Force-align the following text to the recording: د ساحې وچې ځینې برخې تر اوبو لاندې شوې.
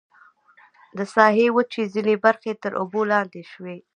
د 0.97 0.99
ساحې 1.13 1.47
وچې 1.55 1.83
ځینې 1.93 2.15
برخې 2.25 2.51
تر 2.63 2.71
اوبو 2.81 3.01
لاندې 3.11 3.41
شوې. 3.51 3.77